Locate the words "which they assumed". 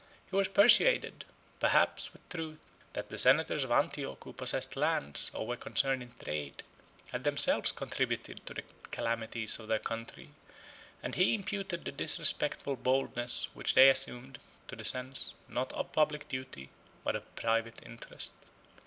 13.53-14.39